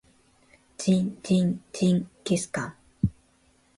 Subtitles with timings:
[0.79, 2.73] ジンジンジンギスカン